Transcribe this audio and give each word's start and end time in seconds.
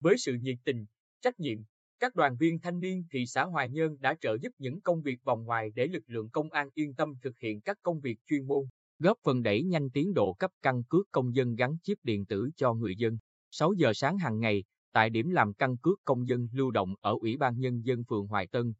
với 0.00 0.18
sự 0.18 0.34
nhiệt 0.42 0.58
tình, 0.64 0.86
trách 1.20 1.40
nhiệm, 1.40 1.58
các 2.00 2.14
đoàn 2.14 2.36
viên 2.36 2.60
thanh 2.60 2.80
niên 2.80 3.04
thị 3.10 3.26
xã 3.26 3.44
Hoài 3.44 3.70
Nhơn 3.70 4.00
đã 4.00 4.14
trợ 4.20 4.36
giúp 4.42 4.52
những 4.58 4.80
công 4.80 5.02
việc 5.02 5.24
vòng 5.24 5.44
ngoài 5.44 5.70
để 5.74 5.86
lực 5.86 6.02
lượng 6.06 6.30
công 6.30 6.50
an 6.50 6.68
yên 6.74 6.94
tâm 6.94 7.14
thực 7.22 7.38
hiện 7.38 7.60
các 7.60 7.78
công 7.82 8.00
việc 8.00 8.18
chuyên 8.26 8.46
môn, 8.46 8.64
góp 8.98 9.18
phần 9.24 9.42
đẩy 9.42 9.62
nhanh 9.62 9.90
tiến 9.90 10.14
độ 10.14 10.32
cấp 10.32 10.50
căn 10.62 10.84
cước 10.84 11.10
công 11.10 11.34
dân 11.34 11.54
gắn 11.54 11.76
chip 11.82 11.98
điện 12.02 12.26
tử 12.26 12.50
cho 12.56 12.74
người 12.74 12.96
dân. 12.96 13.18
6 13.50 13.72
giờ 13.72 13.92
sáng 13.94 14.18
hàng 14.18 14.40
ngày, 14.40 14.64
tại 14.92 15.10
điểm 15.10 15.30
làm 15.30 15.54
căn 15.54 15.76
cước 15.76 15.98
công 16.04 16.28
dân 16.28 16.48
lưu 16.52 16.70
động 16.70 16.94
ở 17.00 17.14
Ủy 17.20 17.36
ban 17.36 17.58
Nhân 17.58 17.84
dân 17.84 18.04
phường 18.08 18.26
Hoài 18.26 18.46
Tân, 18.46 18.74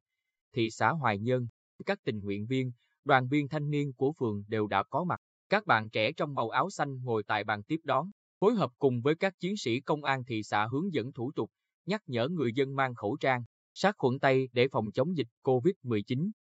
thị 0.53 0.71
xã 0.71 0.91
Hoài 0.91 1.19
Nhơn, 1.19 1.49
các 1.87 1.99
tình 2.05 2.21
nguyện 2.21 2.47
viên, 2.47 2.73
đoàn 3.05 3.29
viên 3.29 3.49
thanh 3.49 3.71
niên 3.71 3.93
của 3.93 4.13
phường 4.13 4.45
đều 4.49 4.67
đã 4.67 4.83
có 4.83 5.05
mặt. 5.05 5.21
Các 5.49 5.67
bạn 5.67 5.91
trẻ 5.91 6.13
trong 6.13 6.35
màu 6.35 6.51
áo 6.51 6.71
xanh 6.71 7.03
ngồi 7.03 7.23
tại 7.23 7.45
bàn 7.45 7.63
tiếp 7.63 7.81
đón, 7.85 8.11
phối 8.41 8.55
hợp 8.55 8.71
cùng 8.79 9.01
với 9.01 9.15
các 9.15 9.39
chiến 9.41 9.57
sĩ 9.57 9.81
công 9.81 10.05
an 10.05 10.25
thị 10.25 10.43
xã 10.43 10.67
hướng 10.67 10.93
dẫn 10.93 11.13
thủ 11.13 11.33
tục, 11.33 11.51
nhắc 11.87 12.03
nhở 12.07 12.29
người 12.29 12.53
dân 12.53 12.77
mang 12.77 12.95
khẩu 12.95 13.17
trang, 13.21 13.45
sát 13.75 13.95
khuẩn 13.99 14.19
tay 14.19 14.49
để 14.53 14.69
phòng 14.69 14.93
chống 14.93 15.17
dịch 15.17 15.29
COVID-19, 15.43 16.31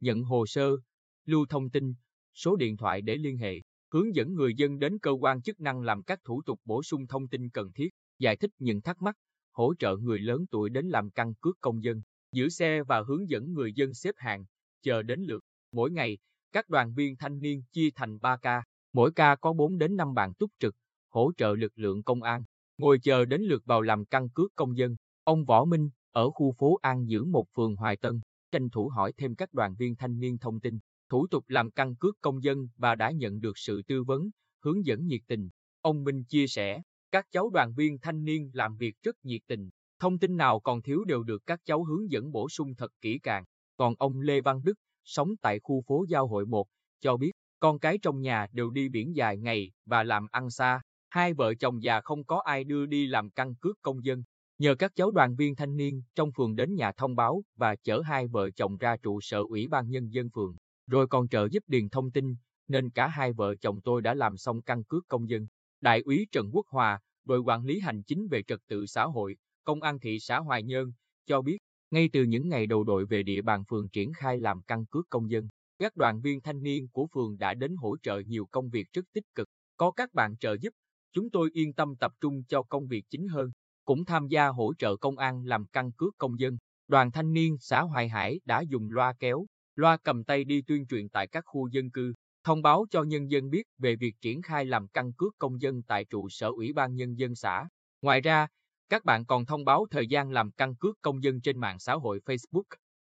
nhận 0.00 0.22
hồ 0.22 0.46
sơ, 0.46 0.76
lưu 1.24 1.46
thông 1.48 1.70
tin, 1.70 1.94
số 2.34 2.56
điện 2.56 2.76
thoại 2.76 3.02
để 3.02 3.16
liên 3.16 3.38
hệ, 3.38 3.60
hướng 3.92 4.14
dẫn 4.14 4.34
người 4.34 4.54
dân 4.54 4.78
đến 4.78 4.98
cơ 4.98 5.10
quan 5.10 5.42
chức 5.42 5.60
năng 5.60 5.80
làm 5.80 6.02
các 6.02 6.20
thủ 6.24 6.42
tục 6.42 6.60
bổ 6.64 6.82
sung 6.82 7.06
thông 7.06 7.28
tin 7.28 7.50
cần 7.50 7.72
thiết, 7.72 7.88
giải 8.18 8.36
thích 8.36 8.50
những 8.58 8.80
thắc 8.80 9.02
mắc, 9.02 9.16
hỗ 9.52 9.74
trợ 9.74 9.96
người 9.96 10.18
lớn 10.18 10.44
tuổi 10.50 10.70
đến 10.70 10.86
làm 10.86 11.10
căn 11.10 11.34
cước 11.34 11.60
công 11.60 11.82
dân, 11.82 12.02
giữ 12.32 12.48
xe 12.48 12.82
và 12.82 13.02
hướng 13.02 13.28
dẫn 13.28 13.52
người 13.52 13.72
dân 13.72 13.94
xếp 13.94 14.14
hàng, 14.18 14.44
chờ 14.82 15.02
đến 15.02 15.20
lượt. 15.20 15.44
Mỗi 15.72 15.90
ngày, 15.90 16.18
các 16.52 16.68
đoàn 16.68 16.94
viên 16.94 17.16
thanh 17.16 17.40
niên 17.40 17.62
chia 17.72 17.90
thành 17.94 18.18
3 18.20 18.36
ca, 18.36 18.62
mỗi 18.92 19.12
ca 19.12 19.36
có 19.36 19.52
4 19.52 19.78
đến 19.78 19.96
5 19.96 20.14
bạn 20.14 20.34
túc 20.34 20.50
trực, 20.58 20.74
hỗ 21.14 21.32
trợ 21.36 21.54
lực 21.54 21.72
lượng 21.76 22.02
công 22.02 22.22
an, 22.22 22.44
ngồi 22.78 22.98
chờ 22.98 23.24
đến 23.24 23.42
lượt 23.42 23.62
vào 23.64 23.82
làm 23.82 24.04
căn 24.04 24.28
cước 24.28 24.54
công 24.54 24.76
dân. 24.76 24.96
Ông 25.24 25.44
Võ 25.44 25.64
Minh, 25.64 25.90
ở 26.12 26.30
khu 26.30 26.52
phố 26.52 26.78
An 26.82 27.06
Dưỡng 27.06 27.32
một 27.32 27.46
phường 27.54 27.76
Hoài 27.76 27.96
Tân, 27.96 28.20
tranh 28.52 28.70
thủ 28.70 28.88
hỏi 28.88 29.12
thêm 29.16 29.34
các 29.34 29.52
đoàn 29.52 29.74
viên 29.78 29.96
thanh 29.96 30.20
niên 30.20 30.38
thông 30.38 30.60
tin, 30.60 30.78
thủ 31.08 31.26
tục 31.26 31.44
làm 31.48 31.70
căn 31.70 31.96
cước 31.96 32.20
công 32.20 32.42
dân 32.42 32.68
và 32.76 32.94
đã 32.94 33.10
nhận 33.10 33.40
được 33.40 33.58
sự 33.58 33.82
tư 33.82 34.04
vấn, 34.04 34.30
hướng 34.64 34.86
dẫn 34.86 35.06
nhiệt 35.06 35.20
tình. 35.26 35.50
Ông 35.80 36.04
Minh 36.04 36.24
chia 36.24 36.46
sẻ, 36.46 36.82
các 37.10 37.26
cháu 37.30 37.50
đoàn 37.50 37.74
viên 37.74 37.98
thanh 37.98 38.24
niên 38.24 38.50
làm 38.52 38.76
việc 38.76 38.96
rất 39.02 39.16
nhiệt 39.24 39.40
tình, 39.46 39.70
thông 39.98 40.18
tin 40.18 40.36
nào 40.36 40.60
còn 40.60 40.82
thiếu 40.82 41.04
đều 41.04 41.22
được 41.22 41.42
các 41.46 41.60
cháu 41.64 41.84
hướng 41.84 42.10
dẫn 42.10 42.32
bổ 42.32 42.48
sung 42.48 42.74
thật 42.74 42.92
kỹ 43.00 43.18
càng. 43.22 43.44
Còn 43.76 43.94
ông 43.98 44.20
Lê 44.20 44.40
Văn 44.40 44.60
Đức, 44.64 44.74
sống 45.04 45.36
tại 45.42 45.60
khu 45.62 45.82
phố 45.86 46.04
Giao 46.08 46.26
hội 46.26 46.46
1, 46.46 46.66
cho 47.00 47.16
biết 47.16 47.32
con 47.60 47.78
cái 47.78 47.98
trong 47.98 48.20
nhà 48.20 48.46
đều 48.52 48.70
đi 48.70 48.88
biển 48.88 49.16
dài 49.16 49.38
ngày 49.38 49.72
và 49.86 50.02
làm 50.02 50.26
ăn 50.30 50.50
xa. 50.50 50.80
Hai 51.14 51.34
vợ 51.34 51.54
chồng 51.54 51.82
già 51.82 52.00
không 52.00 52.24
có 52.24 52.40
ai 52.44 52.64
đưa 52.64 52.86
đi 52.86 53.06
làm 53.06 53.30
căn 53.30 53.54
cước 53.54 53.78
công 53.82 54.04
dân. 54.04 54.22
Nhờ 54.58 54.74
các 54.74 54.92
cháu 54.94 55.10
đoàn 55.10 55.36
viên 55.36 55.54
thanh 55.56 55.76
niên 55.76 56.02
trong 56.14 56.32
phường 56.32 56.56
đến 56.56 56.74
nhà 56.74 56.92
thông 56.92 57.16
báo 57.16 57.42
và 57.56 57.76
chở 57.76 58.00
hai 58.00 58.26
vợ 58.26 58.50
chồng 58.50 58.76
ra 58.76 58.96
trụ 58.96 59.20
sở 59.20 59.42
Ủy 59.48 59.68
ban 59.68 59.90
Nhân 59.90 60.08
dân 60.12 60.28
phường, 60.34 60.56
rồi 60.86 61.06
còn 61.06 61.28
trợ 61.28 61.48
giúp 61.50 61.62
điền 61.66 61.88
thông 61.88 62.10
tin, 62.10 62.34
nên 62.68 62.90
cả 62.90 63.08
hai 63.08 63.32
vợ 63.32 63.54
chồng 63.54 63.80
tôi 63.80 64.02
đã 64.02 64.14
làm 64.14 64.36
xong 64.36 64.62
căn 64.62 64.84
cước 64.84 65.08
công 65.08 65.28
dân. 65.28 65.46
Đại 65.80 66.00
úy 66.00 66.26
Trần 66.32 66.50
Quốc 66.52 66.66
Hòa, 66.68 67.00
đội 67.24 67.38
quản 67.38 67.64
lý 67.64 67.80
hành 67.80 68.02
chính 68.02 68.28
về 68.28 68.42
trật 68.42 68.60
tự 68.68 68.86
xã 68.86 69.04
hội, 69.04 69.36
công 69.64 69.82
an 69.82 69.98
thị 69.98 70.20
xã 70.20 70.38
Hoài 70.38 70.62
Nhơn, 70.62 70.92
cho 71.26 71.42
biết, 71.42 71.58
ngay 71.90 72.08
từ 72.12 72.22
những 72.22 72.48
ngày 72.48 72.66
đầu 72.66 72.84
đội 72.84 73.06
về 73.06 73.22
địa 73.22 73.42
bàn 73.42 73.64
phường 73.68 73.88
triển 73.88 74.12
khai 74.12 74.40
làm 74.40 74.62
căn 74.62 74.86
cước 74.86 75.06
công 75.10 75.30
dân, 75.30 75.48
các 75.78 75.96
đoàn 75.96 76.20
viên 76.20 76.40
thanh 76.40 76.62
niên 76.62 76.88
của 76.88 77.06
phường 77.14 77.38
đã 77.38 77.54
đến 77.54 77.76
hỗ 77.76 77.96
trợ 78.02 78.22
nhiều 78.26 78.46
công 78.50 78.70
việc 78.70 78.86
rất 78.92 79.04
tích 79.12 79.24
cực. 79.34 79.48
Có 79.76 79.90
các 79.90 80.14
bạn 80.14 80.36
trợ 80.36 80.56
giúp, 80.60 80.74
chúng 81.14 81.30
tôi 81.30 81.50
yên 81.52 81.72
tâm 81.72 81.96
tập 81.96 82.12
trung 82.20 82.42
cho 82.48 82.62
công 82.62 82.86
việc 82.86 83.04
chính 83.10 83.28
hơn. 83.28 83.50
Cũng 83.84 84.04
tham 84.04 84.28
gia 84.28 84.48
hỗ 84.48 84.74
trợ 84.78 84.96
công 84.96 85.18
an 85.18 85.44
làm 85.44 85.66
căn 85.66 85.92
cước 85.92 86.14
công 86.18 86.38
dân. 86.38 86.58
Đoàn 86.88 87.10
thanh 87.10 87.32
niên 87.32 87.56
xã 87.60 87.80
Hoài 87.80 88.08
Hải 88.08 88.40
đã 88.44 88.60
dùng 88.60 88.90
loa 88.90 89.14
kéo, 89.18 89.46
loa 89.74 89.96
cầm 89.96 90.24
tay 90.24 90.44
đi 90.44 90.62
tuyên 90.62 90.86
truyền 90.86 91.08
tại 91.08 91.26
các 91.26 91.44
khu 91.46 91.68
dân 91.68 91.90
cư, 91.90 92.14
thông 92.44 92.62
báo 92.62 92.86
cho 92.90 93.02
nhân 93.02 93.30
dân 93.30 93.50
biết 93.50 93.62
về 93.78 93.96
việc 93.96 94.14
triển 94.20 94.42
khai 94.42 94.64
làm 94.64 94.88
căn 94.88 95.12
cước 95.12 95.34
công 95.38 95.60
dân 95.60 95.82
tại 95.82 96.04
trụ 96.04 96.28
sở 96.28 96.48
Ủy 96.48 96.72
ban 96.72 96.94
Nhân 96.94 97.18
dân 97.18 97.34
xã. 97.34 97.68
Ngoài 98.02 98.20
ra, 98.20 98.46
các 98.88 99.04
bạn 99.04 99.26
còn 99.26 99.46
thông 99.46 99.64
báo 99.64 99.86
thời 99.90 100.06
gian 100.06 100.30
làm 100.30 100.50
căn 100.50 100.76
cước 100.76 101.00
công 101.00 101.22
dân 101.22 101.40
trên 101.40 101.58
mạng 101.58 101.78
xã 101.78 101.94
hội 101.94 102.20
Facebook, 102.24 102.64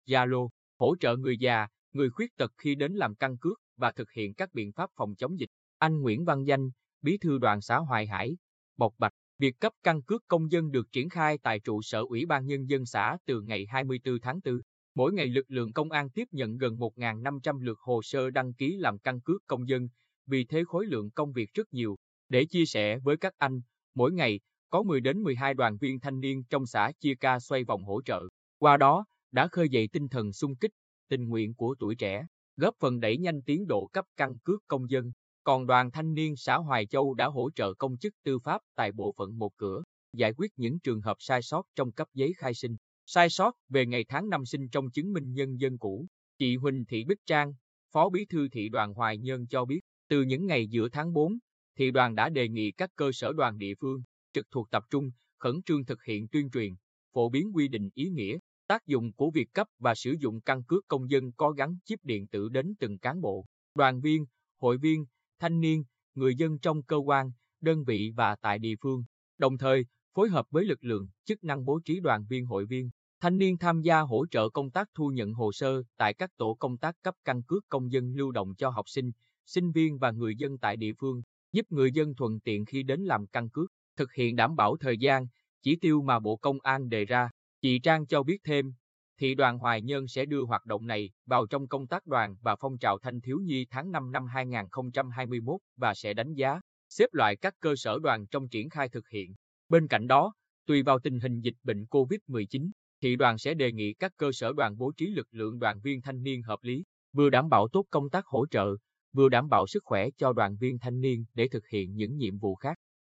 Zalo, 0.08 0.50
hỗ 0.80 0.96
trợ 1.00 1.16
người 1.18 1.38
già, 1.38 1.68
người 1.94 2.10
khuyết 2.10 2.36
tật 2.38 2.52
khi 2.58 2.76
đến 2.76 2.94
làm 2.94 3.16
căn 3.16 3.38
cước 3.38 3.62
và 3.78 3.92
thực 3.92 4.12
hiện 4.12 4.34
các 4.34 4.54
biện 4.54 4.72
pháp 4.72 4.90
phòng 4.96 5.16
chống 5.16 5.40
dịch. 5.40 5.50
Anh 5.78 6.02
Nguyễn 6.02 6.26
Văn 6.26 6.44
Danh, 6.44 6.70
bí 7.04 7.18
thư 7.18 7.38
đoàn 7.38 7.62
xã 7.62 7.78
Hoài 7.78 8.08
Hải, 8.08 8.38
bộc 8.78 8.94
bạch, 8.98 9.14
việc 9.40 9.60
cấp 9.60 9.74
căn 9.84 10.02
cước 10.02 10.24
công 10.28 10.52
dân 10.52 10.72
được 10.72 10.92
triển 10.92 11.10
khai 11.10 11.38
tại 11.38 11.60
trụ 11.60 11.82
sở 11.82 12.04
Ủy 12.10 12.26
ban 12.26 12.46
Nhân 12.46 12.70
dân 12.70 12.86
xã 12.86 13.18
từ 13.26 13.42
ngày 13.42 13.66
24 13.70 14.20
tháng 14.20 14.40
4. 14.46 14.60
Mỗi 14.96 15.14
ngày 15.14 15.28
lực 15.28 15.46
lượng 15.48 15.74
công 15.74 15.92
an 15.92 16.10
tiếp 16.10 16.28
nhận 16.32 16.58
gần 16.58 16.76
1.500 16.76 17.60
lượt 17.60 17.80
hồ 17.80 18.02
sơ 18.04 18.30
đăng 18.30 18.54
ký 18.54 18.78
làm 18.78 19.00
căn 19.00 19.22
cước 19.22 19.42
công 19.48 19.68
dân, 19.68 19.90
vì 20.28 20.46
thế 20.46 20.64
khối 20.68 20.86
lượng 20.86 21.12
công 21.12 21.32
việc 21.32 21.54
rất 21.54 21.74
nhiều. 21.74 21.98
Để 22.30 22.46
chia 22.46 22.66
sẻ 22.66 23.00
với 23.00 23.18
các 23.18 23.34
anh, 23.38 23.62
mỗi 23.96 24.12
ngày, 24.12 24.40
có 24.70 24.84
10 24.84 25.02
đến 25.02 25.24
12 25.24 25.54
đoàn 25.54 25.78
viên 25.78 26.00
thanh 26.00 26.20
niên 26.20 26.44
trong 26.50 26.66
xã 26.66 26.92
chia 27.00 27.16
ca 27.16 27.40
xoay 27.40 27.64
vòng 27.64 27.84
hỗ 27.84 28.02
trợ. 28.02 28.22
Qua 28.58 28.78
đó, 28.78 29.06
đã 29.32 29.48
khơi 29.48 29.70
dậy 29.70 29.90
tinh 29.92 30.10
thần 30.10 30.34
sung 30.34 30.56
kích, 30.56 30.72
tình 31.10 31.30
nguyện 31.30 31.54
của 31.54 31.76
tuổi 31.80 31.96
trẻ, 31.96 32.26
góp 32.58 32.76
phần 32.80 33.00
đẩy 33.00 33.18
nhanh 33.18 33.42
tiến 33.42 33.68
độ 33.68 33.90
cấp 33.94 34.06
căn 34.18 34.38
cước 34.44 34.64
công 34.68 34.90
dân. 34.90 35.12
Còn 35.46 35.66
đoàn 35.66 35.92
thanh 35.92 36.14
niên 36.14 36.36
xã 36.36 36.58
Hoài 36.58 36.86
Châu 36.86 37.14
đã 37.14 37.28
hỗ 37.28 37.50
trợ 37.56 37.74
công 37.74 37.98
chức 37.98 38.14
tư 38.24 38.40
pháp 38.40 38.62
tại 38.76 38.92
bộ 38.92 39.14
phận 39.18 39.38
một 39.40 39.52
cửa, 39.58 39.84
giải 40.14 40.34
quyết 40.38 40.52
những 40.58 40.80
trường 40.80 41.02
hợp 41.02 41.18
sai 41.20 41.42
sót 41.42 41.66
trong 41.76 41.92
cấp 41.92 42.08
giấy 42.14 42.34
khai 42.38 42.54
sinh, 42.54 42.76
sai 43.06 43.30
sót 43.30 43.56
về 43.70 43.86
ngày 43.86 44.06
tháng 44.10 44.30
năm 44.30 44.46
sinh 44.46 44.70
trong 44.70 44.92
chứng 44.92 45.14
minh 45.14 45.34
nhân 45.34 45.60
dân 45.60 45.78
cũ. 45.78 46.08
Chị 46.38 46.56
Huỳnh 46.56 46.86
Thị 46.86 47.06
Bích 47.06 47.26
Trang, 47.26 47.54
Phó 47.92 48.10
Bí 48.10 48.26
thư 48.26 48.50
Thị 48.50 48.70
đoàn 48.70 48.94
Hoài 48.94 49.18
Nhơn 49.18 49.48
cho 49.48 49.66
biết, 49.66 49.80
từ 50.10 50.22
những 50.22 50.46
ngày 50.48 50.68
giữa 50.68 50.90
tháng 50.90 51.14
4, 51.14 51.38
Thị 51.78 51.92
đoàn 51.92 52.16
đã 52.16 52.30
đề 52.30 52.50
nghị 52.50 52.72
các 52.72 52.90
cơ 52.96 53.12
sở 53.14 53.34
đoàn 53.34 53.58
địa 53.58 53.74
phương, 53.80 54.02
trực 54.34 54.48
thuộc 54.52 54.70
tập 54.72 54.84
trung, 54.90 55.12
khẩn 55.40 55.62
trương 55.66 55.86
thực 55.86 56.04
hiện 56.04 56.28
tuyên 56.28 56.50
truyền, 56.50 56.76
phổ 57.14 57.30
biến 57.30 57.52
quy 57.56 57.68
định 57.68 57.90
ý 57.94 58.10
nghĩa, 58.10 58.38
tác 58.68 58.86
dụng 58.86 59.14
của 59.14 59.32
việc 59.32 59.54
cấp 59.54 59.68
và 59.80 59.96
sử 59.96 60.16
dụng 60.20 60.42
căn 60.42 60.64
cước 60.64 60.88
công 60.88 61.10
dân 61.10 61.32
có 61.32 61.52
gắn 61.52 61.78
chip 61.86 62.00
điện 62.04 62.28
tử 62.28 62.50
đến 62.50 62.74
từng 62.80 63.00
cán 63.00 63.22
bộ, 63.22 63.46
đoàn 63.76 64.02
viên, 64.02 64.26
hội 64.58 64.78
viên, 64.78 65.06
thanh 65.44 65.60
niên, 65.60 65.84
người 66.16 66.36
dân 66.36 66.60
trong 66.60 66.84
cơ 66.84 66.96
quan, 66.96 67.32
đơn 67.62 67.84
vị 67.84 68.12
và 68.16 68.36
tại 68.36 68.60
địa 68.60 68.76
phương, 68.82 69.04
đồng 69.38 69.58
thời 69.58 69.86
phối 70.14 70.30
hợp 70.30 70.46
với 70.50 70.66
lực 70.66 70.84
lượng 70.84 71.08
chức 71.26 71.44
năng 71.44 71.66
bố 71.66 71.80
trí 71.86 72.00
đoàn 72.00 72.26
viên 72.30 72.46
hội 72.46 72.66
viên, 72.66 72.90
thanh 73.22 73.38
niên 73.38 73.58
tham 73.58 73.82
gia 73.82 74.00
hỗ 74.00 74.26
trợ 74.32 74.50
công 74.50 74.72
tác 74.72 74.90
thu 74.94 75.08
nhận 75.08 75.34
hồ 75.34 75.52
sơ 75.52 75.84
tại 75.98 76.14
các 76.14 76.30
tổ 76.38 76.54
công 76.54 76.78
tác 76.78 76.96
cấp 77.02 77.16
căn 77.26 77.44
cước 77.44 77.70
công 77.70 77.92
dân 77.92 78.14
lưu 78.14 78.32
động 78.32 78.56
cho 78.56 78.70
học 78.70 78.90
sinh, 78.90 79.12
sinh 79.46 79.72
viên 79.72 79.98
và 79.98 80.12
người 80.12 80.36
dân 80.36 80.58
tại 80.58 80.78
địa 80.78 80.94
phương, 81.00 81.22
giúp 81.52 81.66
người 81.70 81.92
dân 81.92 82.16
thuận 82.16 82.40
tiện 82.40 82.66
khi 82.66 82.84
đến 82.84 83.02
làm 83.02 83.28
căn 83.28 83.50
cước, 83.50 83.72
thực 83.98 84.14
hiện 84.14 84.36
đảm 84.36 84.56
bảo 84.56 84.78
thời 84.78 84.98
gian, 84.98 85.28
chỉ 85.62 85.76
tiêu 85.76 86.02
mà 86.02 86.20
Bộ 86.20 86.36
Công 86.36 86.58
an 86.62 86.90
đề 86.90 87.06
ra. 87.06 87.30
Chị 87.62 87.80
Trang 87.80 88.08
cho 88.08 88.24
biết 88.24 88.38
thêm, 88.44 88.74
thị 89.20 89.36
đoàn 89.36 89.60
Hoài 89.60 89.82
Nhơn 89.82 90.08
sẽ 90.08 90.26
đưa 90.26 90.42
hoạt 90.42 90.66
động 90.66 90.88
này 90.88 91.12
vào 91.26 91.46
trong 91.46 91.68
công 91.68 91.88
tác 91.88 92.06
đoàn 92.06 92.36
và 92.42 92.56
phong 92.56 92.78
trào 92.78 93.00
thanh 93.00 93.22
thiếu 93.22 93.40
nhi 93.44 93.66
tháng 93.70 93.92
5 93.92 94.12
năm 94.12 94.26
2021 94.26 95.62
và 95.78 95.94
sẽ 95.94 96.14
đánh 96.14 96.34
giá, 96.34 96.62
xếp 96.90 97.06
loại 97.12 97.36
các 97.36 97.54
cơ 97.60 97.76
sở 97.76 98.00
đoàn 98.04 98.28
trong 98.28 98.48
triển 98.50 98.70
khai 98.70 98.90
thực 98.90 99.10
hiện. 99.10 99.34
Bên 99.70 99.88
cạnh 99.88 100.08
đó, 100.08 100.34
tùy 100.66 100.84
vào 100.84 101.00
tình 101.00 101.20
hình 101.20 101.42
dịch 101.42 101.56
bệnh 101.64 101.84
COVID-19, 101.84 102.70
thị 103.02 103.16
đoàn 103.16 103.38
sẽ 103.38 103.54
đề 103.54 103.72
nghị 103.72 103.94
các 103.94 104.12
cơ 104.18 104.32
sở 104.32 104.54
đoàn 104.54 104.78
bố 104.78 104.92
trí 104.98 105.08
lực 105.08 105.28
lượng 105.32 105.60
đoàn 105.60 105.80
viên 105.84 106.02
thanh 106.02 106.24
niên 106.24 106.42
hợp 106.42 106.60
lý, 106.62 106.84
vừa 107.14 107.30
đảm 107.30 107.50
bảo 107.50 107.68
tốt 107.68 107.86
công 107.90 108.10
tác 108.10 108.26
hỗ 108.26 108.46
trợ, 108.48 108.76
vừa 109.14 109.30
đảm 109.30 109.50
bảo 109.50 109.68
sức 109.68 109.84
khỏe 109.86 110.10
cho 110.18 110.34
đoàn 110.34 110.58
viên 110.60 110.80
thanh 110.80 111.00
niên 111.00 111.26
để 111.34 111.48
thực 111.48 111.68
hiện 111.68 111.96
những 111.96 112.18
nhiệm 112.18 112.38
vụ 112.38 112.56
khác. 112.56 112.78